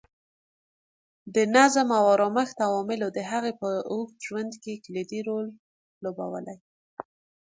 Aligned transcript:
د 1.35 1.37
نظم 1.55 1.87
او 1.99 2.03
ارامښت 2.15 2.57
عواملو 2.67 3.07
د 3.13 3.19
هغې 3.31 3.53
په 3.61 3.69
اوږد 3.91 4.17
ژوند 4.27 4.51
کې 4.63 4.81
کلیدي 4.85 5.19
رول 5.27 5.47
لوبولی. 6.03 6.57